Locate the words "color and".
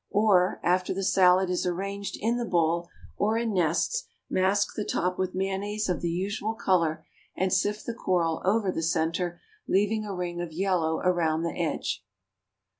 6.55-7.53